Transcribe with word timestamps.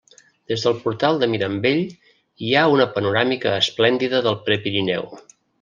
Des 0.51 0.63
del 0.67 0.79
portal 0.85 1.19
de 1.23 1.27
Mirambell, 1.33 1.83
hi 2.47 2.51
ha 2.55 2.65
una 2.79 2.89
panoràmica 2.97 3.55
esplèndida 3.61 4.27
del 4.31 4.43
Prepirineu. 4.49 5.11